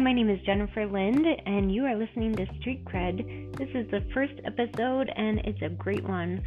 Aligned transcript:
my 0.00 0.12
name 0.14 0.30
is 0.30 0.40
Jennifer 0.46 0.86
Lind, 0.86 1.26
and 1.44 1.70
you 1.70 1.84
are 1.84 1.94
listening 1.94 2.34
to 2.36 2.46
Street 2.58 2.82
Cred. 2.86 3.54
This 3.58 3.68
is 3.74 3.90
the 3.90 4.02
first 4.14 4.32
episode, 4.46 5.12
and 5.14 5.40
it's 5.40 5.60
a 5.60 5.68
great 5.68 6.02
one. 6.02 6.42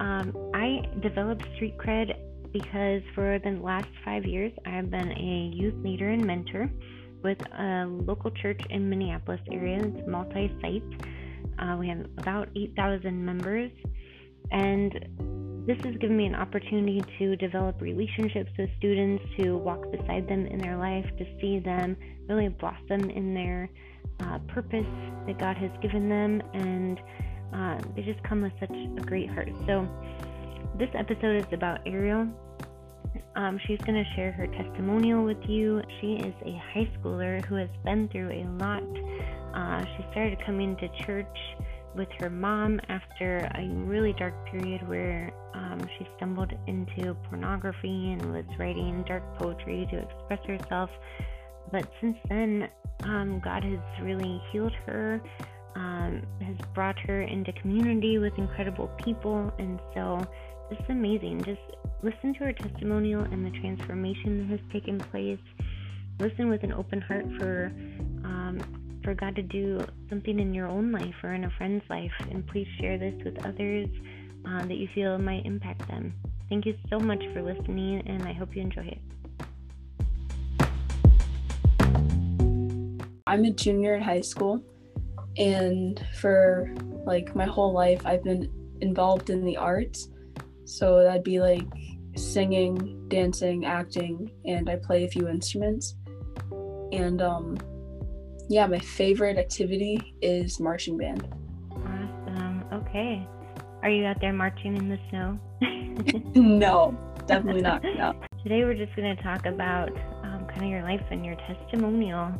Um, 0.00 0.34
I 0.52 0.82
developed 1.00 1.44
Street 1.54 1.78
Cred 1.78 2.16
because 2.52 3.02
for 3.14 3.38
the 3.38 3.50
last 3.62 3.86
five 4.04 4.24
years, 4.24 4.52
I 4.66 4.70
have 4.70 4.90
been 4.90 5.12
a 5.12 5.54
youth 5.54 5.76
leader 5.84 6.08
and 6.08 6.26
mentor 6.26 6.68
with 7.22 7.38
a 7.52 7.86
local 7.86 8.32
church 8.32 8.60
in 8.70 8.90
Minneapolis 8.90 9.40
area. 9.52 9.84
It's 9.84 10.08
multi-site. 10.08 10.82
Uh, 11.60 11.76
we 11.78 11.88
have 11.88 12.06
about 12.18 12.48
8,000 12.56 13.24
members, 13.24 13.70
and 14.50 15.35
this 15.66 15.76
has 15.84 15.96
given 15.96 16.16
me 16.16 16.26
an 16.26 16.34
opportunity 16.34 17.02
to 17.18 17.34
develop 17.36 17.80
relationships 17.80 18.50
with 18.56 18.70
students, 18.78 19.24
to 19.36 19.56
walk 19.56 19.90
beside 19.90 20.28
them 20.28 20.46
in 20.46 20.58
their 20.58 20.76
life, 20.76 21.04
to 21.18 21.24
see 21.40 21.58
them 21.58 21.96
really 22.28 22.48
blossom 22.48 23.10
in 23.10 23.34
their 23.34 23.68
uh, 24.20 24.38
purpose 24.48 24.86
that 25.26 25.38
God 25.38 25.56
has 25.56 25.70
given 25.82 26.08
them, 26.08 26.40
and 26.54 27.00
uh, 27.52 27.78
they 27.96 28.02
just 28.02 28.22
come 28.22 28.42
with 28.42 28.52
such 28.60 28.70
a 28.70 29.00
great 29.06 29.28
heart. 29.28 29.50
So, 29.66 29.88
this 30.78 30.90
episode 30.94 31.36
is 31.36 31.52
about 31.52 31.80
Ariel. 31.84 32.28
Um, 33.34 33.58
she's 33.66 33.80
going 33.80 34.02
to 34.02 34.14
share 34.14 34.32
her 34.32 34.46
testimonial 34.46 35.24
with 35.24 35.42
you. 35.48 35.82
She 36.00 36.14
is 36.14 36.34
a 36.44 36.52
high 36.72 36.88
schooler 36.96 37.44
who 37.44 37.56
has 37.56 37.68
been 37.84 38.08
through 38.08 38.30
a 38.30 38.44
lot. 38.62 38.82
Uh, 39.54 39.84
she 39.84 40.04
started 40.12 40.38
coming 40.44 40.76
to 40.76 40.88
church 41.04 41.26
with 41.96 42.08
her 42.18 42.30
mom 42.30 42.80
after 42.88 43.38
a 43.54 43.66
really 43.86 44.12
dark 44.12 44.34
period 44.46 44.86
where 44.88 45.32
um, 45.54 45.80
she 45.96 46.06
stumbled 46.16 46.52
into 46.66 47.14
pornography 47.28 48.12
and 48.12 48.32
was 48.32 48.44
writing 48.58 49.04
dark 49.06 49.22
poetry 49.38 49.86
to 49.90 49.98
express 49.98 50.40
herself. 50.46 50.90
But 51.72 51.88
since 52.00 52.16
then, 52.28 52.68
um, 53.04 53.40
God 53.42 53.64
has 53.64 53.78
really 54.02 54.40
healed 54.52 54.74
her, 54.86 55.20
um, 55.74 56.22
has 56.42 56.56
brought 56.74 56.98
her 57.00 57.22
into 57.22 57.52
community 57.54 58.18
with 58.18 58.36
incredible 58.38 58.88
people, 59.02 59.52
and 59.58 59.80
so 59.94 60.24
is 60.70 60.78
amazing. 60.88 61.42
Just 61.44 61.60
listen 62.02 62.34
to 62.34 62.40
her 62.40 62.52
testimonial 62.52 63.22
and 63.22 63.44
the 63.44 63.58
transformation 63.60 64.38
that 64.48 64.58
has 64.58 64.72
taken 64.72 64.98
place. 64.98 65.38
Listen 66.18 66.48
with 66.48 66.62
an 66.62 66.72
open 66.72 67.00
heart 67.00 67.26
for 67.38 67.72
for 69.06 69.14
God 69.14 69.36
to 69.36 69.42
do 69.42 69.78
something 70.10 70.40
in 70.40 70.52
your 70.52 70.66
own 70.66 70.90
life 70.90 71.14
or 71.22 71.32
in 71.32 71.44
a 71.44 71.50
friend's 71.50 71.84
life, 71.88 72.10
and 72.28 72.44
please 72.44 72.66
share 72.80 72.98
this 72.98 73.14
with 73.24 73.38
others 73.46 73.86
uh, 74.44 74.66
that 74.66 74.78
you 74.78 74.88
feel 74.96 75.16
might 75.16 75.46
impact 75.46 75.86
them. 75.86 76.12
Thank 76.48 76.66
you 76.66 76.74
so 76.90 76.98
much 76.98 77.22
for 77.32 77.40
listening, 77.40 78.02
and 78.08 78.24
I 78.24 78.32
hope 78.32 78.56
you 78.56 78.62
enjoy 78.62 78.98
it. 78.98 78.98
I'm 83.28 83.44
a 83.44 83.52
junior 83.52 83.94
in 83.94 84.02
high 84.02 84.22
school, 84.22 84.60
and 85.36 86.04
for 86.18 86.74
like 87.04 87.36
my 87.36 87.44
whole 87.44 87.72
life, 87.72 88.04
I've 88.04 88.24
been 88.24 88.50
involved 88.80 89.30
in 89.30 89.44
the 89.44 89.56
arts. 89.56 90.08
So 90.64 91.04
that'd 91.04 91.22
be 91.22 91.38
like 91.38 91.62
singing, 92.16 93.06
dancing, 93.06 93.66
acting, 93.66 94.32
and 94.44 94.68
I 94.68 94.74
play 94.74 95.04
a 95.04 95.08
few 95.08 95.28
instruments. 95.28 95.94
And 96.90 97.22
um, 97.22 97.56
yeah, 98.48 98.66
my 98.66 98.78
favorite 98.78 99.38
activity 99.38 100.14
is 100.22 100.60
marching 100.60 100.96
band. 100.96 101.26
Awesome. 101.72 102.64
Okay. 102.72 103.26
Are 103.82 103.90
you 103.90 104.04
out 104.04 104.20
there 104.20 104.32
marching 104.32 104.76
in 104.76 104.88
the 104.88 104.98
snow? 105.10 105.38
no, 106.40 106.96
definitely 107.26 107.62
not. 107.62 107.82
No. 107.82 108.14
Today 108.42 108.64
we're 108.64 108.74
just 108.74 108.94
going 108.94 109.16
to 109.16 109.22
talk 109.22 109.46
about 109.46 109.90
um, 110.22 110.46
kind 110.48 110.64
of 110.64 110.70
your 110.70 110.82
life 110.82 111.02
and 111.10 111.24
your 111.24 111.36
testimonial. 111.36 112.32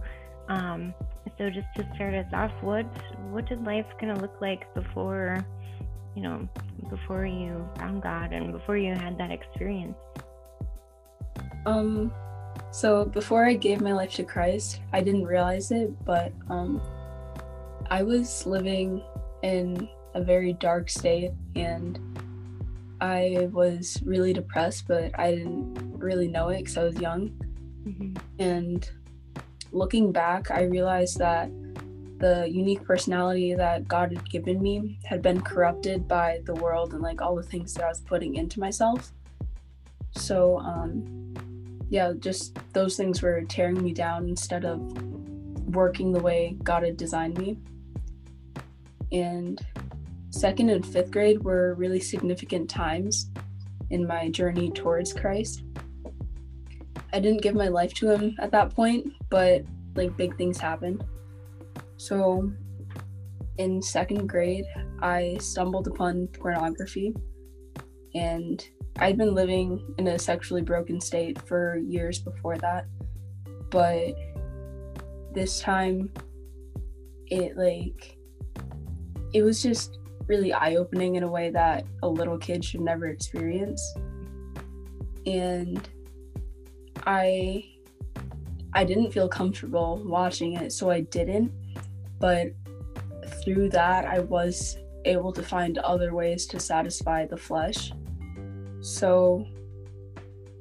Um, 0.49 0.95
so 1.39 1.51
just 1.51 1.67
to 1.77 1.89
start 1.95 2.15
us 2.15 2.27
off, 2.33 2.53
what 2.63 2.87
what 3.31 3.47
did 3.49 3.65
life 3.65 3.87
kind 4.01 4.13
of 4.13 4.23
look 4.23 4.41
like 4.41 4.73
before, 4.75 5.45
you 6.15 6.23
know, 6.23 6.49
before 6.89 7.27
you 7.27 7.69
found 7.79 8.03
God 8.03 8.33
and 8.33 8.53
before 8.53 8.77
you 8.77 8.95
had 8.95 9.19
that 9.19 9.33
experience? 9.33 9.97
Um, 11.67 12.13
so 12.71 13.05
before 13.05 13.45
I 13.45 13.55
gave 13.55 13.81
my 13.81 13.93
life 13.93 14.13
to 14.15 14.25
Christ, 14.25 14.81
I 14.93 15.01
didn't 15.01 15.25
realize 15.25 15.71
it, 15.71 15.93
but 16.05 16.33
um, 16.49 16.81
I 17.91 18.03
was 18.03 18.47
living 18.47 19.03
in 19.43 19.89
a 20.15 20.23
very 20.23 20.53
dark 20.55 20.89
state 20.89 21.33
and 21.55 21.99
I 23.01 23.49
was 23.53 23.99
really 24.05 24.33
depressed, 24.33 24.89
but 24.89 25.11
I 25.19 25.33
didn't 25.33 25.99
really 25.99 26.29
know 26.29 26.49
it 26.49 26.59
because 26.59 26.79
I 26.79 26.85
was 26.85 27.01
young. 27.01 27.31
Mm-hmm. 27.87 28.15
And 28.39 28.91
looking 29.73 30.13
back, 30.13 30.51
I 30.51 30.63
realized 30.63 31.19
that 31.19 31.51
the 32.19 32.49
unique 32.51 32.83
personality 32.83 33.55
that 33.55 33.87
God 33.87 34.13
had 34.13 34.29
given 34.31 34.63
me 34.63 34.99
had 35.05 35.21
been 35.21 35.41
corrupted 35.41 36.09
by 36.09 36.41
the 36.47 36.55
world 36.55 36.95
and 36.95 37.03
like 37.03 37.21
all 37.21 37.37
the 37.37 37.43
things 37.43 37.75
that 37.75 37.85
I 37.85 37.89
was 37.89 38.01
putting 38.01 38.37
into 38.37 38.59
myself. 38.59 39.13
So, 40.13 40.59
um, 40.61 41.26
yeah, 41.89 42.13
just 42.19 42.59
those 42.73 42.97
things 42.97 43.23
were 43.23 43.43
tearing 43.43 43.83
me 43.83 43.93
down 43.93 44.29
instead 44.29 44.65
of 44.65 44.81
working 45.75 46.13
the 46.13 46.21
way 46.21 46.57
God 46.63 46.83
had 46.83 46.97
designed 46.97 47.39
me. 47.39 47.59
And 49.13 49.61
second 50.31 50.71
and 50.71 50.85
fifth 50.85 51.11
grade 51.11 51.43
were 51.43 51.75
really 51.75 52.01
significant 52.01 52.69
times 52.69 53.31
in 53.91 54.07
my 54.07 54.29
journey 54.31 54.71
towards 54.71 55.13
Christ. 55.13 55.63
I 57.13 57.21
didn't 57.21 57.43
give 57.43 57.55
my 57.55 57.69
life 57.69 57.95
to 57.95 58.11
him 58.11 58.37
at 58.39 58.51
that 58.51 58.75
point, 58.75 59.13
but 59.31 59.63
like 59.95 60.17
big 60.17 60.37
things 60.37 60.59
happened. 60.59 61.05
So 61.97 62.53
in 63.59 63.81
second 63.81 64.27
grade, 64.27 64.67
I 65.01 65.39
stumbled 65.41 65.87
upon 65.87 66.27
pornography 66.29 67.15
and 68.15 68.67
I'd 68.99 69.19
been 69.19 69.35
living 69.35 69.95
in 69.99 70.09
a 70.09 70.19
sexually 70.19 70.63
broken 70.63 71.01
state 71.01 71.41
for 71.43 71.77
years 71.77 72.19
before 72.19 72.57
that. 72.59 72.87
But 73.71 74.15
this 75.35 75.61
time 75.61 76.11
it 77.27 77.57
like 77.57 78.17
it 79.35 79.43
was 79.43 79.63
just 79.63 79.99
really 80.27 80.53
eye-opening 80.53 81.17
in 81.17 81.23
a 81.23 81.29
way 81.29 81.51
that 81.51 81.85
a 82.03 82.09
little 82.09 82.39
kid 82.39 82.65
should 82.65 82.81
never 82.81 83.07
experience. 83.07 83.83
And 85.27 85.87
I 87.07 87.65
I 88.73 88.85
didn't 88.85 89.11
feel 89.11 89.29
comfortable 89.29 90.03
watching 90.05 90.55
it, 90.55 90.73
so 90.73 90.91
I 90.91 91.01
didn't. 91.01 91.53
But 92.19 92.53
through 93.43 93.71
that, 93.71 94.05
I 94.07 94.21
was 94.21 94.79
able 95.05 95.33
to 95.33 95.43
find 95.43 95.79
other 95.79 96.15
ways 96.15 96.47
to 96.47 96.61
satisfy 96.61 97.27
the 97.27 97.37
flesh. 97.37 97.93
So, 98.87 99.45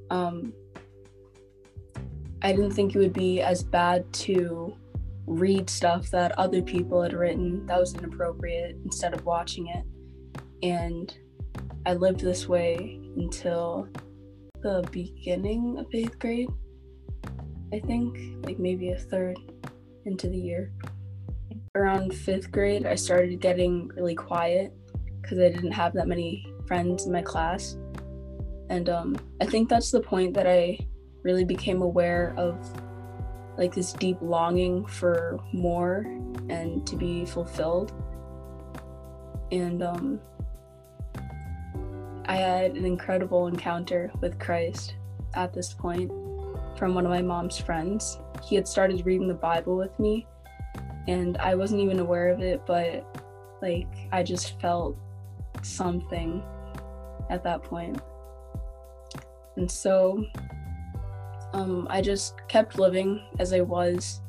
um, 0.10 0.52
I 2.42 2.52
didn't 2.52 2.72
think 2.72 2.96
it 2.96 2.98
would 2.98 3.14
be 3.14 3.40
as 3.42 3.64
bad 3.64 4.12
to 4.14 4.76
read 5.28 5.70
stuff 5.70 6.10
that 6.10 6.32
other 6.40 6.64
people 6.64 7.04
had 7.04 7.14
written 7.14 7.68
that 7.68 7.80
was 7.80 7.94
inappropriate 7.94 8.78
instead 8.84 9.14
of 9.14 9.26
watching 9.26 9.68
it. 9.68 9.84
And 10.64 11.16
I 11.86 11.94
lived 11.94 12.20
this 12.20 12.48
way 12.48 13.00
until 13.16 13.88
the 14.64 14.84
beginning 14.92 15.78
of 15.78 15.86
eighth 15.94 16.18
grade. 16.18 16.50
I 17.72 17.80
think, 17.80 18.18
like 18.44 18.58
maybe 18.58 18.90
a 18.90 18.98
third 18.98 19.38
into 20.06 20.30
the 20.30 20.38
year. 20.38 20.72
Around 21.76 22.12
fifth 22.16 22.52
grade, 22.52 22.88
I 22.88 22.96
started 22.96 23.40
getting 23.40 23.90
really 23.90 24.16
quiet 24.16 24.74
because 25.22 25.38
I 25.38 25.50
didn't 25.50 25.74
have 25.74 25.94
that 25.94 26.08
many 26.08 26.44
friends 26.66 27.06
in 27.06 27.12
my 27.12 27.22
class. 27.22 27.78
And 28.70 28.90
um, 28.90 29.18
I 29.42 29.46
think 29.46 29.70
that's 29.70 29.92
the 29.92 30.02
point 30.02 30.34
that 30.34 30.48
I 30.48 30.80
really 31.24 31.46
became 31.46 31.82
aware 31.82 32.34
of 32.38 32.58
like 33.58 33.74
this 33.74 33.94
deep 33.94 34.18
longing 34.22 34.86
for 34.86 35.40
more 35.54 36.06
and 36.50 36.86
to 36.88 36.96
be 36.96 37.26
fulfilled. 37.26 37.94
And 39.52 39.84
um, 39.84 40.20
I 42.26 42.36
had 42.36 42.72
an 42.76 42.86
incredible 42.86 43.48
encounter 43.48 44.12
with 44.20 44.40
Christ 44.40 44.96
at 45.36 45.54
this 45.54 45.74
point 45.74 46.12
from 46.78 46.94
one 46.94 47.06
of 47.06 47.12
my 47.12 47.22
mom's 47.22 47.58
friends. 47.58 48.20
He 48.44 48.56
had 48.56 48.68
started 48.68 49.06
reading 49.06 49.28
the 49.28 49.34
Bible 49.34 49.78
with 49.78 49.98
me, 50.00 50.28
and 51.08 51.38
I 51.38 51.56
wasn't 51.56 51.82
even 51.82 52.00
aware 52.00 52.30
of 52.30 52.42
it, 52.42 52.62
but 52.66 53.06
like 53.62 53.88
I 54.12 54.24
just 54.24 54.60
felt 54.60 54.98
something 55.62 56.44
at 57.30 57.44
that 57.44 57.64
point. 57.64 58.00
And 59.56 59.70
so 59.70 60.26
um, 61.54 61.88
I 61.90 62.02
just 62.02 62.36
kept 62.48 62.78
living 62.78 63.22
as 63.40 63.54
I 63.54 63.62
was 63.62 64.22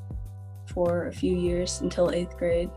for 0.67 1.07
a 1.07 1.13
few 1.13 1.37
years 1.37 1.81
until 1.81 2.11
eighth 2.11 2.37
grade. 2.37 2.71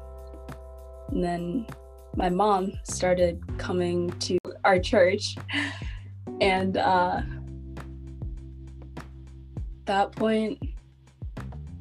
And 1.10 1.24
then 1.24 1.68
my 2.16 2.30
mom 2.30 2.74
started 2.84 3.42
coming 3.58 4.10
to 4.20 4.38
our 4.64 4.80
church, 4.80 5.36
and 6.42 6.78
uh, 6.78 7.22
that 9.86 10.12
point, 10.12 10.60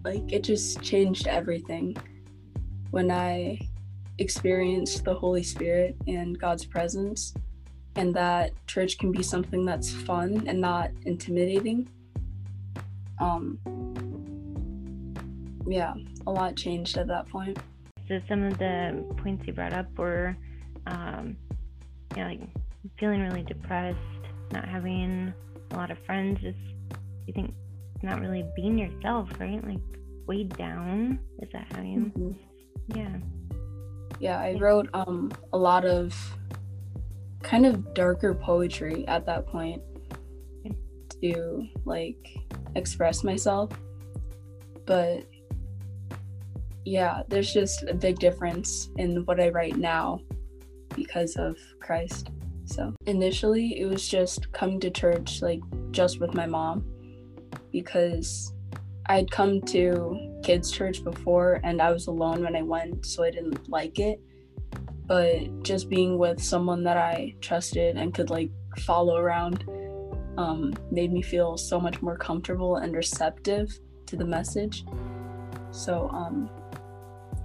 like 0.05 0.32
it 0.32 0.44
just 0.44 0.82
changed 0.82 1.26
everything 1.26 1.97
when 2.91 3.11
I 3.11 3.59
experienced 4.19 5.05
the 5.05 5.14
Holy 5.14 5.43
Spirit 5.43 5.97
and 6.06 6.38
God's 6.38 6.64
presence, 6.64 7.35
and 7.99 8.15
that 8.15 8.53
church 8.69 8.97
can 8.97 9.11
be 9.11 9.25
something 9.25 9.65
that's 9.67 9.93
fun 9.93 10.45
and 10.47 10.61
not 10.61 10.93
intimidating. 11.05 11.89
Um, 13.21 13.59
yeah, 15.67 15.95
a 16.25 16.31
lot 16.31 16.56
changed 16.56 16.97
at 16.97 17.09
that 17.09 17.29
point. 17.29 17.59
So 18.06 18.21
some 18.29 18.45
of 18.45 18.56
the 18.56 19.05
points 19.17 19.49
you 19.49 19.53
brought 19.53 19.73
up 19.73 19.87
were, 19.99 20.37
um, 20.87 21.37
you 22.15 22.23
know, 22.23 22.29
like 22.29 22.41
feeling 23.00 23.21
really 23.21 23.43
depressed, 23.43 23.99
not 24.53 24.67
having 24.67 25.35
a 25.73 25.77
lot 25.77 25.91
of 25.91 25.99
friends. 26.06 26.41
Just 26.41 26.56
you 27.27 27.35
think 27.35 27.53
not 28.03 28.21
really 28.21 28.45
being 28.55 28.79
yourself, 28.79 29.29
right? 29.41 29.62
Like 29.67 29.81
weighed 30.29 30.56
down. 30.56 31.19
Is 31.43 31.49
that 31.53 31.67
how 31.73 31.83
you? 31.83 32.12
Mm-hmm. 32.17 32.97
Yeah. 32.97 33.17
Yeah, 34.21 34.39
I 34.39 34.55
wrote 34.55 34.89
um 34.95 35.33
a 35.53 35.59
lot 35.59 35.85
of 35.85 36.15
kind 37.43 37.67
of 37.67 37.94
darker 37.94 38.35
poetry 38.35 39.06
at 39.06 39.25
that 39.26 39.46
point 39.46 39.82
to 41.23 41.67
like 41.85 42.38
express 42.75 43.25
myself. 43.25 43.70
But 44.87 45.26
yeah, 46.85 47.23
there's 47.29 47.52
just 47.52 47.82
a 47.85 47.94
big 47.94 48.19
difference 48.19 48.90
in 48.96 49.25
what 49.26 49.40
I 49.40 49.50
write 49.50 49.76
now 49.76 50.20
because 50.94 51.37
of 51.37 51.56
Christ. 51.81 52.31
So 52.64 52.94
initially, 53.06 53.81
it 53.81 53.87
was 53.87 54.08
just 54.08 54.50
coming 54.52 54.81
to 54.81 54.90
church, 54.90 55.43
like 55.43 55.61
just 55.90 56.20
with 56.20 56.35
my 56.35 56.46
mom, 56.46 56.85
because 57.73 58.52
I'd 59.06 59.31
come 59.31 59.62
to 59.62 60.38
kids' 60.43 60.70
church 60.70 61.02
before 61.02 61.61
and 61.64 61.81
I 61.81 61.90
was 61.90 62.06
alone 62.08 62.43
when 62.43 62.55
I 62.55 62.62
went, 62.62 63.06
so 63.06 63.23
I 63.23 63.31
didn't 63.31 63.69
like 63.69 63.99
it. 63.99 64.20
But 65.09 65.65
just 65.65 65.89
being 65.89 66.19
with 66.19 66.41
someone 66.41 66.85
that 66.85 66.97
I 66.97 67.35
trusted 67.41 67.97
and 67.97 68.15
could 68.15 68.31
like 68.31 68.51
follow 68.79 69.17
around 69.17 69.65
um, 70.37 70.73
made 70.93 71.13
me 71.13 71.23
feel 71.23 71.57
so 71.57 71.81
much 71.81 72.01
more 72.01 72.17
comfortable 72.17 72.77
and 72.77 72.95
receptive 72.95 73.77
to 74.07 74.17
the 74.17 74.25
message. 74.25 74.85
So, 75.73 76.09
um, 76.11 76.49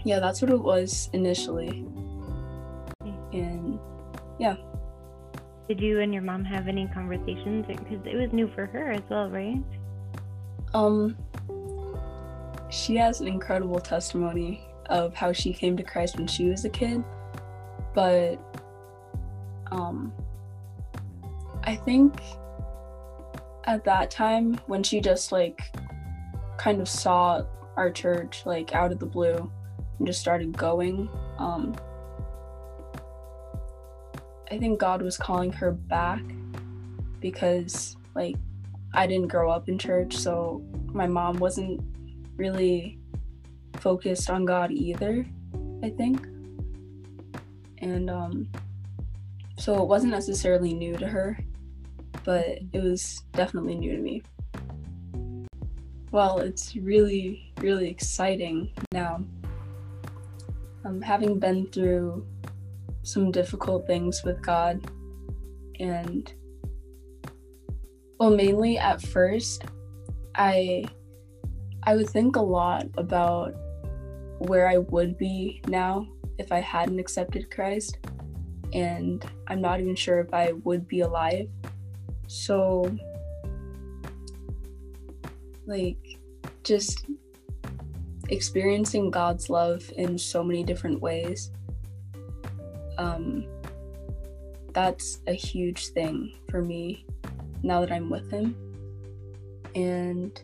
yeah, 0.06 0.19
that's 0.19 0.42
what 0.42 0.51
it 0.51 0.62
was 0.62 1.10
initially. 1.13 1.86
And 3.31 3.80
yeah. 4.39 4.57
Did 5.68 5.80
you 5.80 6.01
and 6.01 6.13
your 6.13 6.21
mom 6.21 6.44
have 6.44 6.68
any 6.68 6.88
conversations? 6.88 7.65
Because 7.65 8.06
it 8.06 8.15
was 8.15 8.33
new 8.33 8.48
for 8.50 8.65
her 8.65 8.92
as 8.92 9.01
well, 9.10 9.30
right? 9.30 9.63
Um, 10.74 11.18
she 12.69 12.95
has 12.98 13.21
an 13.21 13.27
incredible 13.27 13.80
testimony 13.80 14.68
of 14.88 15.13
how 15.13 15.31
she 15.31 15.54
came 15.54 15.77
to 15.77 15.83
Christ 15.83 16.18
when 16.18 16.27
she 16.27 16.50
was 16.50 16.65
a 16.65 16.69
kid, 16.69 17.04
but 17.93 18.37
um, 19.71 20.13
I 21.63 21.75
think 21.75 22.13
at 23.65 23.83
that 23.85 24.11
time 24.11 24.59
when 24.67 24.83
she 24.83 24.99
just 24.99 25.31
like 25.31 25.61
kind 26.57 26.81
of 26.81 26.89
saw 26.89 27.43
our 27.77 27.89
church 27.89 28.45
like 28.45 28.75
out 28.75 28.91
of 28.91 28.99
the 28.99 29.05
blue 29.05 29.51
and 29.97 30.07
just 30.07 30.19
started 30.19 30.57
going, 30.57 31.09
um, 31.37 31.75
I 34.51 34.57
think 34.57 34.79
God 34.79 35.01
was 35.01 35.17
calling 35.17 35.51
her 35.53 35.71
back 35.71 36.21
because 37.19 37.95
like 38.15 38.35
I 38.93 39.07
didn't 39.07 39.29
grow 39.29 39.49
up 39.49 39.69
in 39.69 39.79
church, 39.79 40.15
so 40.15 40.63
my 40.93 41.07
mom 41.07 41.37
wasn't 41.37 41.81
really 42.35 42.99
focused 43.79 44.29
on 44.29 44.45
God 44.45 44.71
either, 44.71 45.25
I 45.83 45.89
think. 45.89 46.27
And 47.83 48.09
um 48.09 48.50
so 49.57 49.81
it 49.81 49.88
wasn't 49.88 50.12
necessarily 50.12 50.74
new 50.74 50.95
to 50.97 51.07
her, 51.07 51.38
but 52.24 52.59
it 52.74 52.81
was 52.81 53.24
definitely 53.33 53.75
new 53.75 53.95
to 53.95 54.01
me. 54.01 54.24
Well, 56.12 56.39
it's 56.39 56.75
really, 56.75 57.53
really 57.59 57.89
exciting 57.89 58.71
now. 58.91 59.24
Um, 60.85 61.01
having 61.01 61.39
been 61.39 61.68
through 61.68 62.25
some 63.03 63.31
difficult 63.31 63.86
things 63.86 64.24
with 64.24 64.41
God 64.41 64.81
and 65.79 66.33
well 68.19 68.29
mainly 68.29 68.77
at 68.77 69.01
first 69.01 69.65
I 70.36 70.86
I 71.83 71.95
would 71.95 72.09
think 72.09 72.36
a 72.36 72.41
lot 72.41 72.88
about 72.97 73.53
where 74.39 74.68
I 74.68 74.77
would 74.77 75.18
be 75.18 75.62
now 75.68 76.07
if 76.38 76.51
I 76.51 76.59
hadn't 76.59 77.00
accepted 77.00 77.51
Christ 77.51 78.00
and 78.74 79.24
I'm 79.47 79.62
not 79.62 79.80
even 79.80 79.95
sure 79.95 80.19
if 80.19 80.33
I 80.33 80.53
would 80.63 80.88
be 80.88 81.01
alive. 81.01 81.50
So 82.27 82.95
like 85.65 86.19
just 86.63 87.06
experiencing 88.30 89.12
God's 89.12 89.50
love 89.50 89.83
in 89.97 90.18
so 90.18 90.44
many 90.44 90.63
different 90.63 91.01
ways 91.01 91.51
um, 92.97 93.45
that's 94.74 95.19
a 95.27 95.33
huge 95.33 95.88
thing 95.88 96.33
for 96.50 96.62
me 96.62 97.06
now 97.62 97.79
that 97.81 97.91
I'm 97.91 98.09
with 98.09 98.29
him. 98.31 98.56
And 99.75 100.39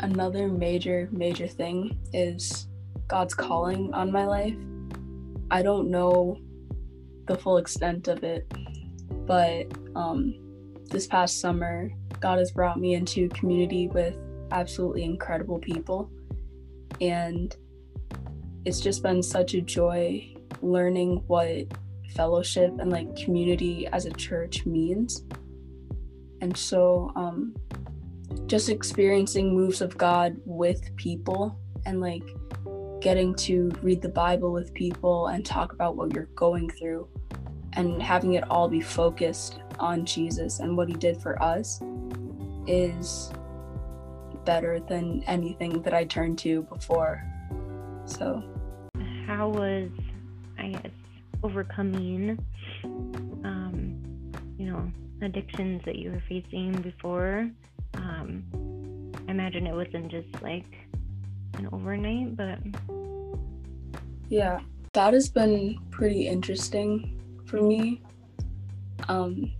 another 0.00 0.48
major, 0.48 1.08
major 1.12 1.46
thing 1.46 1.98
is 2.12 2.66
God's 3.10 3.34
calling 3.34 3.92
on 3.92 4.12
my 4.12 4.24
life. 4.24 4.54
I 5.50 5.62
don't 5.62 5.90
know 5.90 6.38
the 7.26 7.36
full 7.36 7.56
extent 7.56 8.06
of 8.06 8.22
it, 8.22 8.46
but 9.26 9.66
um, 9.96 10.34
this 10.88 11.08
past 11.08 11.40
summer, 11.40 11.90
God 12.20 12.38
has 12.38 12.52
brought 12.52 12.78
me 12.78 12.94
into 12.94 13.28
community 13.30 13.88
with 13.88 14.16
absolutely 14.52 15.02
incredible 15.02 15.58
people. 15.58 16.08
And 17.00 17.56
it's 18.64 18.78
just 18.78 19.02
been 19.02 19.24
such 19.24 19.54
a 19.54 19.60
joy 19.60 20.32
learning 20.62 21.24
what 21.26 21.66
fellowship 22.14 22.72
and 22.78 22.92
like 22.92 23.16
community 23.16 23.88
as 23.88 24.06
a 24.06 24.12
church 24.12 24.66
means. 24.66 25.24
And 26.40 26.56
so, 26.56 27.10
um, 27.16 27.56
just 28.46 28.68
experiencing 28.68 29.52
moves 29.52 29.80
of 29.80 29.98
God 29.98 30.36
with 30.44 30.94
people 30.94 31.58
and 31.86 32.00
like 32.00 32.22
getting 33.00 33.34
to 33.34 33.70
read 33.82 34.02
the 34.02 34.08
Bible 34.08 34.52
with 34.52 34.74
people 34.74 35.28
and 35.28 35.44
talk 35.44 35.72
about 35.72 35.96
what 35.96 36.14
you're 36.14 36.28
going 36.34 36.68
through 36.70 37.08
and 37.74 38.02
having 38.02 38.34
it 38.34 38.48
all 38.50 38.68
be 38.68 38.80
focused 38.80 39.60
on 39.78 40.04
Jesus 40.04 40.60
and 40.60 40.76
what 40.76 40.88
he 40.88 40.94
did 40.94 41.20
for 41.20 41.42
us 41.42 41.80
is 42.66 43.32
better 44.44 44.80
than 44.80 45.22
anything 45.26 45.82
that 45.82 45.94
I 45.94 46.04
turned 46.04 46.38
to 46.40 46.62
before. 46.62 47.22
So, 48.04 48.42
how 49.26 49.48
was, 49.48 49.90
I 50.58 50.68
guess, 50.68 50.92
overcoming, 51.42 52.38
um, 52.84 54.32
you 54.58 54.66
know, 54.66 54.90
addictions 55.22 55.82
that 55.84 55.96
you 55.96 56.10
were 56.10 56.22
facing 56.28 56.72
before? 56.82 57.50
Um, 57.94 58.44
I 59.28 59.30
imagine 59.30 59.66
it 59.66 59.74
wasn't 59.74 60.10
just 60.10 60.42
like 60.42 60.66
an 61.54 61.68
overnight, 61.72 62.36
but 62.36 62.58
yeah, 64.28 64.60
that 64.92 65.12
has 65.12 65.28
been 65.28 65.78
pretty 65.90 66.26
interesting 66.26 67.20
for 67.46 67.60
me. 67.60 68.00
Um, 69.08 69.52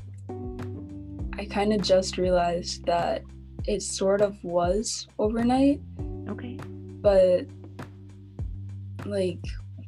I 1.39 1.45
kind 1.47 1.73
of 1.73 1.83
just 1.83 2.19
realized 2.19 2.85
that 2.87 3.23
it 3.67 3.83
sort 3.83 4.21
of 4.21 4.43
was 4.45 5.09
overnight. 5.19 5.81
Okay. 6.29 6.59
But 7.01 7.47
like 9.07 9.39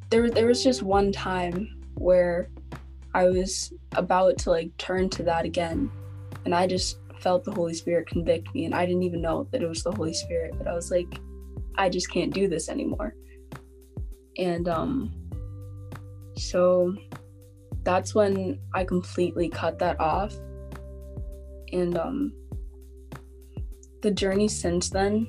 there 0.09 0.29
there 0.29 0.47
was 0.47 0.63
just 0.63 0.83
one 0.83 1.11
time 1.11 1.81
where 1.95 2.49
I 3.13 3.25
was 3.25 3.73
about 3.93 4.37
to 4.39 4.49
like 4.49 4.75
turn 4.77 5.09
to 5.11 5.23
that 5.23 5.45
again 5.45 5.91
and 6.45 6.53
I 6.55 6.67
just 6.67 6.97
felt 7.19 7.43
the 7.43 7.51
Holy 7.51 7.73
Spirit 7.73 8.07
convict 8.07 8.53
me 8.53 8.65
and 8.65 8.73
I 8.73 8.85
didn't 8.85 9.03
even 9.03 9.21
know 9.21 9.47
that 9.51 9.61
it 9.61 9.67
was 9.67 9.83
the 9.83 9.91
Holy 9.91 10.13
Spirit, 10.13 10.55
but 10.57 10.67
I 10.67 10.73
was 10.73 10.91
like 10.91 11.19
I 11.77 11.89
just 11.89 12.11
can't 12.11 12.33
do 12.33 12.47
this 12.47 12.69
anymore. 12.69 13.15
And 14.37 14.67
um 14.67 15.13
so 16.37 16.95
that's 17.83 18.15
when 18.15 18.59
I 18.73 18.83
completely 18.83 19.49
cut 19.49 19.79
that 19.79 19.99
off. 19.99 20.33
And 21.71 21.97
um 21.97 22.33
the 24.01 24.11
journey 24.11 24.47
since 24.47 24.89
then 24.89 25.27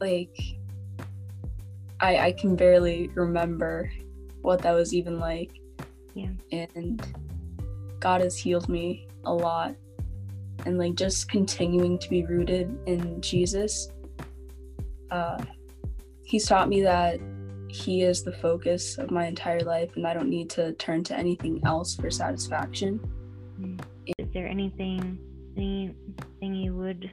like 0.00 0.36
I 2.00 2.18
I 2.18 2.32
can 2.32 2.56
barely 2.56 3.08
remember 3.14 3.90
what 4.42 4.62
that 4.62 4.72
was 4.72 4.94
even 4.94 5.18
like. 5.18 5.52
Yeah. 6.14 6.30
And 6.50 7.02
God 8.00 8.22
has 8.22 8.36
healed 8.36 8.68
me 8.68 9.06
a 9.24 9.32
lot 9.32 9.74
and 10.66 10.78
like 10.78 10.94
just 10.94 11.30
continuing 11.30 11.98
to 11.98 12.08
be 12.08 12.24
rooted 12.24 12.76
in 12.86 13.20
Jesus. 13.20 13.90
Uh, 15.10 15.42
he's 16.24 16.46
taught 16.46 16.68
me 16.68 16.82
that 16.82 17.20
he 17.68 18.02
is 18.02 18.22
the 18.22 18.32
focus 18.32 18.98
of 18.98 19.10
my 19.10 19.26
entire 19.26 19.60
life 19.60 19.90
and 19.96 20.06
I 20.06 20.14
don't 20.14 20.28
need 20.28 20.50
to 20.50 20.72
turn 20.74 21.04
to 21.04 21.16
anything 21.16 21.60
else 21.64 21.94
for 21.94 22.10
satisfaction. 22.10 23.00
Is 24.18 24.26
there 24.32 24.46
anything 24.46 25.18
anything 25.56 26.54
you 26.54 26.74
would, 26.74 27.10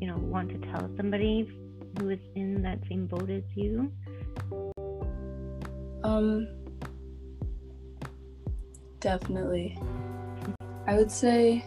you 0.00 0.08
know, 0.08 0.16
want 0.16 0.48
to 0.50 0.58
tell 0.70 0.90
somebody 0.96 1.50
who 1.98 2.10
is 2.10 2.18
in 2.34 2.62
that 2.62 2.80
same 2.88 3.06
boat 3.06 3.30
as 3.30 3.44
you? 3.54 3.92
Um 6.02 6.48
definitely. 9.00 9.78
I 10.86 10.96
would 10.96 11.10
say 11.10 11.64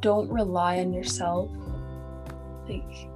don't 0.00 0.30
rely 0.30 0.78
on 0.78 0.92
yourself. 0.92 1.50
Like 2.68 3.08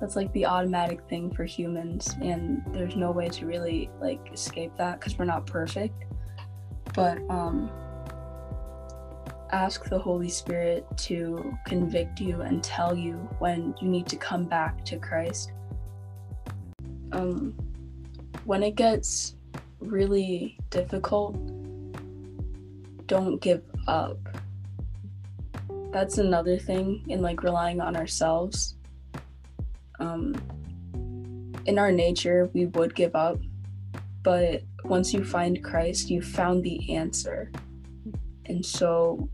that's 0.00 0.16
like 0.16 0.32
the 0.32 0.46
automatic 0.46 1.00
thing 1.08 1.30
for 1.30 1.44
humans 1.44 2.14
and 2.22 2.62
there's 2.72 2.94
no 2.94 3.10
way 3.10 3.28
to 3.28 3.46
really 3.46 3.90
like 4.00 4.20
escape 4.32 4.72
that 4.76 5.00
because 5.00 5.18
we're 5.18 5.24
not 5.24 5.46
perfect. 5.46 6.04
But 6.94 7.18
um 7.28 7.70
ask 9.50 9.84
the 9.88 9.98
holy 9.98 10.28
spirit 10.28 10.86
to 10.98 11.56
convict 11.66 12.20
you 12.20 12.42
and 12.42 12.62
tell 12.62 12.94
you 12.94 13.14
when 13.38 13.74
you 13.80 13.88
need 13.88 14.06
to 14.06 14.16
come 14.16 14.44
back 14.44 14.84
to 14.84 14.98
christ. 14.98 15.52
Um 17.12 17.54
when 18.44 18.62
it 18.62 18.76
gets 18.76 19.34
really 19.80 20.58
difficult 20.70 21.36
don't 23.06 23.40
give 23.40 23.62
up. 23.86 24.18
That's 25.90 26.18
another 26.18 26.58
thing 26.58 27.02
in 27.08 27.22
like 27.22 27.42
relying 27.42 27.80
on 27.80 27.96
ourselves 27.96 28.74
um, 29.98 30.34
in 31.66 31.78
our 31.78 31.92
nature, 31.92 32.50
we 32.54 32.66
would 32.66 32.94
give 32.94 33.14
up. 33.14 33.38
But 34.22 34.62
once 34.84 35.12
you 35.12 35.24
find 35.24 35.62
Christ, 35.62 36.10
you 36.10 36.22
found 36.22 36.64
the 36.64 36.94
answer. 36.94 37.50
And 38.46 38.64
so, 38.64 39.28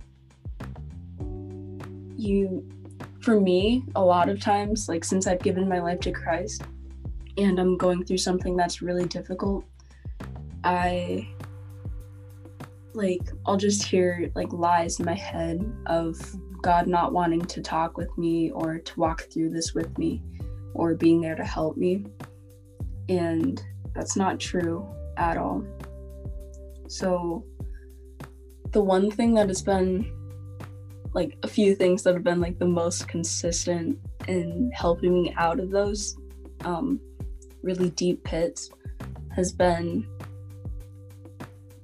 you, 2.16 2.68
for 3.21 3.40
me, 3.40 3.85
a 3.94 4.04
lot 4.04 4.28
of 4.28 4.40
times, 4.40 4.88
like 4.88 5.04
since 5.04 5.26
I've 5.26 5.42
given 5.42 5.68
my 5.68 5.80
life 5.80 6.00
to 6.00 6.12
Christ 6.12 6.62
and 7.37 7.59
I'm 7.59 7.76
going 7.76 8.04
through 8.04 8.18
something 8.18 8.56
that's 8.56 8.83
really 8.83 9.06
difficult, 9.06 9.64
I 10.64 11.28
like 12.94 13.23
I'll 13.44 13.56
just 13.56 13.83
hear 13.83 14.30
like 14.35 14.52
lies 14.52 15.00
in 15.00 15.04
my 15.04 15.14
head 15.14 15.61
of 15.87 16.16
God 16.62 16.87
not 16.87 17.12
wanting 17.12 17.44
to 17.44 17.61
talk 17.61 17.97
with 17.97 18.16
me 18.16 18.50
or 18.52 18.78
to 18.78 19.00
walk 19.00 19.23
through 19.33 19.50
this 19.50 19.75
with 19.75 19.97
me 19.99 20.23
or 20.75 20.95
being 20.95 21.21
there 21.21 21.37
to 21.37 21.45
help 21.45 21.76
me. 21.76 22.04
And 23.09 23.62
that's 23.95 24.16
not 24.16 24.40
true 24.40 24.87
at 25.16 25.37
all. 25.37 25.64
So, 26.88 27.45
the 28.71 28.83
one 28.83 29.11
thing 29.11 29.35
that 29.35 29.49
has 29.49 29.62
been 29.62 30.11
like 31.12 31.38
a 31.45 31.49
few 31.49 31.76
things 31.76 32.02
that 32.02 32.14
have 32.14 32.25
been 32.25 32.40
like 32.40 32.59
the 32.59 32.66
most 32.66 33.07
consistent 33.07 33.99
in 34.26 34.71
helping 34.75 35.14
me 35.14 35.33
out 35.38 35.61
of 35.61 35.71
those 35.71 36.16
um, 36.64 37.00
really 37.62 37.90
deep 37.90 38.25
pits 38.25 38.71
has 39.31 39.52
been 39.52 40.07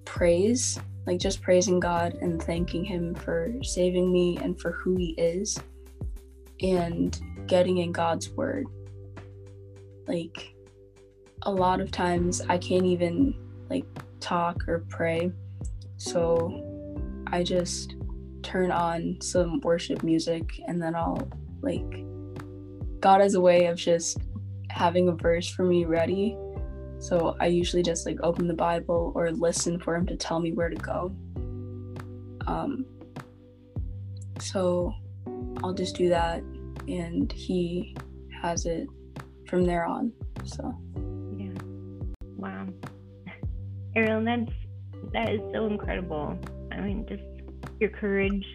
praise, 0.04 0.80
like 1.06 1.20
just 1.20 1.42
praising 1.42 1.78
God 1.78 2.14
and 2.20 2.42
thanking 2.42 2.84
Him 2.84 3.14
for 3.14 3.52
saving 3.62 4.12
me 4.12 4.36
and 4.38 4.60
for 4.60 4.72
who 4.72 4.96
He 4.96 5.14
is, 5.16 5.58
and 6.60 7.18
getting 7.46 7.78
in 7.78 7.92
God's 7.92 8.30
Word 8.30 8.66
like 10.10 10.52
a 11.42 11.52
lot 11.52 11.80
of 11.80 11.92
times 11.92 12.42
I 12.48 12.58
can't 12.58 12.84
even 12.84 13.32
like 13.70 13.84
talk 14.18 14.68
or 14.68 14.84
pray. 14.88 15.30
So 15.98 17.22
I 17.28 17.44
just 17.44 17.94
turn 18.42 18.72
on 18.72 19.18
some 19.20 19.60
worship 19.60 20.02
music 20.02 20.60
and 20.66 20.82
then 20.82 20.96
I'll 20.96 21.30
like 21.62 22.04
God 22.98 23.20
has 23.20 23.34
a 23.34 23.40
way 23.40 23.66
of 23.66 23.76
just 23.76 24.18
having 24.68 25.08
a 25.08 25.12
verse 25.12 25.48
for 25.48 25.62
me 25.62 25.84
ready. 25.84 26.36
So 26.98 27.36
I 27.40 27.46
usually 27.46 27.84
just 27.84 28.04
like 28.04 28.18
open 28.22 28.48
the 28.48 28.54
Bible 28.54 29.12
or 29.14 29.30
listen 29.30 29.78
for 29.78 29.94
him 29.94 30.06
to 30.06 30.16
tell 30.16 30.40
me 30.40 30.52
where 30.52 30.70
to 30.70 30.76
go. 30.76 31.14
Um 32.48 32.84
so 34.40 34.92
I'll 35.62 35.74
just 35.74 35.94
do 35.94 36.08
that 36.08 36.42
and 36.88 37.30
he 37.30 37.96
has 38.42 38.66
it 38.66 38.88
from 39.50 39.66
there 39.66 39.84
on. 39.84 40.12
So 40.44 40.72
yeah, 41.36 41.60
wow, 42.36 42.68
Ariel, 43.96 44.24
that's 44.24 44.50
that 45.12 45.30
is 45.30 45.40
so 45.52 45.66
incredible. 45.66 46.38
I 46.70 46.80
mean, 46.80 47.04
just 47.08 47.22
your 47.80 47.90
courage 47.90 48.46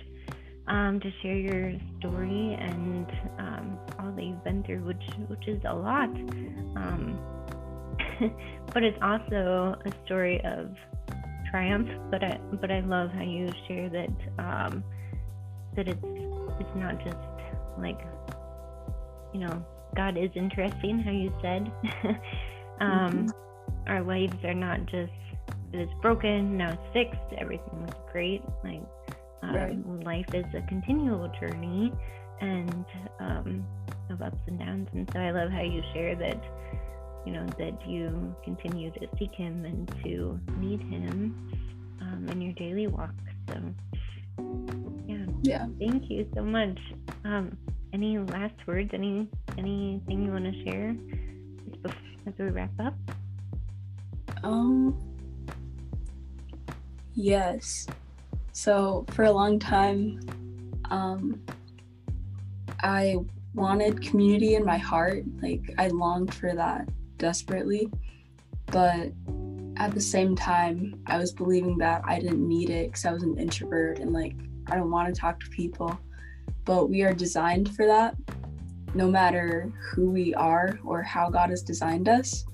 um, 0.67 0.99
to 1.01 1.11
share 1.21 1.35
your 1.35 1.73
story 1.99 2.57
and 2.59 3.05
um, 3.37 3.79
all 3.99 4.11
that 4.11 4.23
you've 4.23 4.43
been 4.43 4.63
through, 4.63 4.85
which 4.85 5.03
which 5.27 5.47
is 5.47 5.61
a 5.65 5.73
lot. 5.75 6.09
Um, 6.09 7.19
but 8.73 8.83
it's 8.83 8.97
also 9.01 9.75
a 9.85 9.91
story 10.05 10.41
of 10.45 10.69
triumph. 11.51 11.89
But 12.09 12.23
I 12.23 12.39
but 12.61 12.71
I 12.71 12.79
love 12.79 13.11
how 13.11 13.21
you 13.21 13.51
share 13.67 13.89
that 13.89 14.09
um, 14.39 14.83
that 15.75 15.89
it's 15.89 15.99
it's 16.59 16.75
not 16.75 17.03
just 17.03 17.17
like 17.77 17.99
you 19.33 19.41
know 19.41 19.65
God 19.95 20.17
is 20.17 20.29
interesting, 20.35 20.99
how 20.99 21.11
you 21.11 21.33
said. 21.41 21.71
um, 22.79 23.27
mm-hmm. 23.27 23.27
Our 23.87 24.03
lives 24.03 24.35
are 24.43 24.53
not 24.53 24.85
just 24.85 25.11
it's 25.73 25.91
broken, 26.01 26.57
now 26.57 26.71
it's 26.71 26.93
fixed, 26.93 27.33
everything 27.37 27.81
was 27.81 27.93
great. 28.11 28.41
Like 28.63 28.81
um, 29.43 29.55
right. 29.55 30.05
life 30.05 30.33
is 30.33 30.45
a 30.53 30.61
continual 30.67 31.31
journey 31.39 31.91
and 32.41 32.85
um, 33.19 33.65
of 34.09 34.21
ups 34.21 34.37
and 34.47 34.59
downs. 34.59 34.87
And 34.93 35.09
so 35.13 35.19
I 35.19 35.31
love 35.31 35.51
how 35.51 35.61
you 35.61 35.81
share 35.93 36.15
that, 36.15 36.41
you 37.25 37.33
know, 37.33 37.45
that 37.57 37.87
you 37.87 38.35
continue 38.43 38.91
to 38.91 39.07
seek 39.17 39.33
Him 39.33 39.65
and 39.65 39.87
to 40.03 40.39
meet 40.57 40.81
Him 40.81 41.51
um, 42.01 42.27
in 42.29 42.41
your 42.41 42.53
daily 42.53 42.87
walk. 42.87 43.13
So, 43.49 43.61
yeah. 45.07 45.25
Yeah. 45.43 45.67
Thank 45.79 46.09
you 46.09 46.27
so 46.35 46.43
much. 46.43 46.77
Um, 47.23 47.57
any 47.93 48.17
last 48.17 48.55
words? 48.67 48.89
Any 48.93 49.27
anything 49.57 50.23
you 50.23 50.31
want 50.31 50.45
to 50.45 50.63
share 50.63 50.95
as 52.25 52.33
we 52.37 52.45
wrap 52.45 52.71
up? 52.79 52.95
Um. 54.43 54.97
Yes. 57.13 57.87
So 58.51 59.05
for 59.11 59.25
a 59.25 59.31
long 59.31 59.59
time, 59.59 60.19
um, 60.89 61.41
I 62.83 63.17
wanted 63.53 64.01
community 64.01 64.55
in 64.55 64.65
my 64.65 64.77
heart. 64.77 65.23
Like 65.41 65.61
I 65.77 65.87
longed 65.87 66.33
for 66.33 66.53
that 66.53 66.89
desperately, 67.17 67.89
but 68.67 69.11
at 69.77 69.93
the 69.93 70.01
same 70.01 70.35
time, 70.35 71.01
I 71.07 71.17
was 71.17 71.31
believing 71.31 71.77
that 71.79 72.01
I 72.05 72.19
didn't 72.19 72.47
need 72.47 72.69
it 72.69 72.87
because 72.87 73.05
I 73.05 73.11
was 73.11 73.23
an 73.23 73.37
introvert 73.37 73.99
and 73.99 74.11
like 74.11 74.35
I 74.67 74.75
don't 74.75 74.91
want 74.91 75.13
to 75.13 75.19
talk 75.19 75.39
to 75.41 75.49
people 75.49 75.97
but 76.65 76.89
we 76.89 77.03
are 77.03 77.13
designed 77.13 77.73
for 77.75 77.85
that 77.85 78.15
no 78.95 79.07
matter 79.07 79.71
who 79.91 80.09
we 80.09 80.33
are 80.33 80.79
or 80.85 81.03
how 81.03 81.29
God 81.29 81.49
has 81.49 81.61
designed 81.61 82.07
us. 82.07 82.45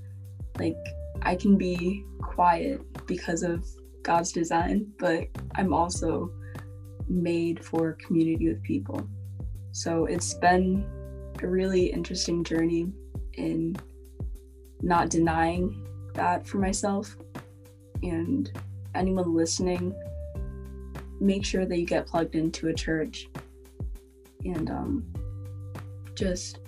Like, 0.58 0.76
I 1.22 1.36
can 1.36 1.56
be 1.56 2.04
quiet 2.20 2.80
because 3.06 3.44
of 3.44 3.64
God's 4.02 4.32
design, 4.32 4.92
but 4.98 5.28
I'm 5.54 5.72
also 5.72 6.32
made 7.08 7.64
for 7.64 7.96
community 8.04 8.48
with 8.48 8.62
people. 8.64 9.06
So 9.70 10.06
it's 10.06 10.34
been 10.34 10.84
a 11.42 11.46
really 11.46 11.86
interesting 11.86 12.42
journey 12.42 12.92
in 13.34 13.76
not 14.82 15.10
denying 15.10 15.86
that 16.14 16.46
for 16.46 16.58
myself. 16.58 17.16
And 18.02 18.50
anyone 18.96 19.32
listening, 19.34 19.94
make 21.20 21.44
sure 21.44 21.64
that 21.64 21.78
you 21.78 21.86
get 21.86 22.08
plugged 22.08 22.34
into 22.34 22.66
a 22.66 22.74
church 22.74 23.28
and 24.44 24.68
um, 24.70 25.11
just 26.22 26.60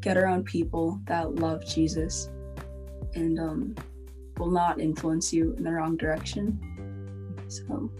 get 0.00 0.16
around 0.16 0.44
people 0.44 0.98
that 1.06 1.34
love 1.34 1.64
Jesus 1.66 2.30
and 3.14 3.38
um, 3.38 3.74
will 4.38 4.50
not 4.50 4.80
influence 4.80 5.32
you 5.32 5.52
in 5.54 5.64
the 5.64 5.72
wrong 5.72 5.96
direction. 5.96 6.58
So, 7.48 7.90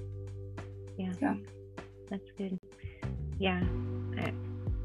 yeah, 0.96 1.12
yeah, 1.20 1.34
that's 2.10 2.24
good. 2.38 2.58
Yeah, 3.38 3.62
I, 4.18 4.32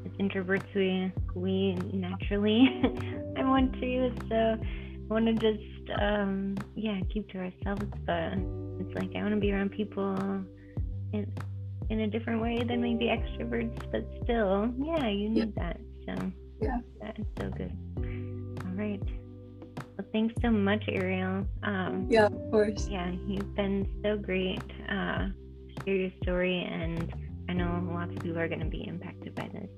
as 0.06 0.12
introverts, 0.20 0.74
we 0.76 1.12
we 1.36 1.74
naturally 1.94 2.68
I 3.38 3.44
want 3.44 3.74
to 3.80 4.12
so 4.28 4.36
I 4.36 5.14
want 5.14 5.26
to 5.28 5.34
just 5.34 6.02
um, 6.02 6.58
yeah 6.76 7.00
keep 7.14 7.30
to 7.30 7.38
ourselves, 7.38 7.86
but 8.06 8.34
it's 8.80 8.94
like 8.96 9.16
I 9.16 9.22
want 9.22 9.36
to 9.36 9.40
be 9.40 9.54
around 9.54 9.72
people 9.72 10.16
and 11.14 11.42
in 11.90 12.02
a 12.02 12.08
different 12.08 12.42
way 12.42 12.64
than 12.64 12.82
maybe 12.82 13.06
extroverts, 13.06 13.80
but 13.92 14.06
still, 14.24 14.72
yeah, 14.80 15.08
you 15.08 15.30
need 15.30 15.54
Yeah. 15.58 15.64
that. 15.64 15.80
So 16.08 16.32
Yeah. 16.62 16.80
that's 17.02 17.22
so 17.40 17.50
good. 17.50 17.72
All 18.66 18.74
right. 18.76 19.02
Well, 19.98 20.08
thanks 20.12 20.34
so 20.42 20.52
much, 20.52 20.84
Ariel. 20.88 21.46
Um, 21.64 22.08
Yeah, 22.10 22.26
of 22.28 22.52
course. 22.52 22.88
yeah, 22.90 23.12
you've 23.28 23.56
been 23.56 23.88
so 24.04 24.18
great 24.18 24.62
uh, 24.88 25.28
to 25.28 25.84
share 25.86 25.96
your 25.96 26.12
story, 26.24 26.62
and 26.64 27.12
I 27.50 27.54
know 27.54 27.86
lots 27.92 28.12
of 28.16 28.20
people 28.22 28.38
are 28.40 28.48
going 28.48 28.62
to 28.62 28.66
be 28.70 28.86
impacted 28.88 29.36
by 29.36 29.48
this. 29.52 29.70